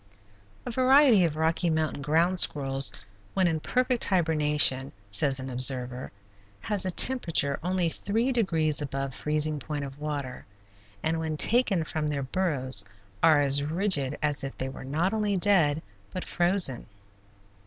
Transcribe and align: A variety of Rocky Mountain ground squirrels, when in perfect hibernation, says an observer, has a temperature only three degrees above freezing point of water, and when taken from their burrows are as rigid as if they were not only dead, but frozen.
A 0.65 0.71
variety 0.71 1.25
of 1.25 1.35
Rocky 1.35 1.69
Mountain 1.69 2.01
ground 2.01 2.39
squirrels, 2.39 2.91
when 3.35 3.45
in 3.47 3.59
perfect 3.59 4.05
hibernation, 4.05 4.93
says 5.11 5.39
an 5.39 5.47
observer, 5.47 6.11
has 6.61 6.85
a 6.87 6.89
temperature 6.89 7.59
only 7.61 7.87
three 7.87 8.31
degrees 8.31 8.81
above 8.81 9.13
freezing 9.13 9.59
point 9.59 9.85
of 9.85 9.99
water, 9.99 10.43
and 11.03 11.19
when 11.19 11.37
taken 11.37 11.83
from 11.83 12.07
their 12.07 12.23
burrows 12.23 12.83
are 13.21 13.41
as 13.41 13.61
rigid 13.61 14.17
as 14.23 14.43
if 14.43 14.57
they 14.57 14.69
were 14.69 14.83
not 14.85 15.13
only 15.13 15.37
dead, 15.37 15.83
but 16.09 16.25
frozen. 16.25 16.87